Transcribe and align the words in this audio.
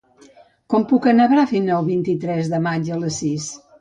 Com 0.73 0.85
puc 0.93 1.05
anar 1.11 1.27
a 1.29 1.31
Bràfim 1.33 1.69
el 1.75 1.85
vint-i-tres 1.93 2.51
de 2.55 2.63
maig 2.69 2.91
a 2.97 2.99
les 3.05 3.21
sis? 3.25 3.47